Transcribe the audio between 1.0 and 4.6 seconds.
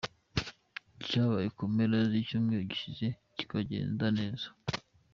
cyabaye mu mpera zicyumweru gishize kikagenda neza.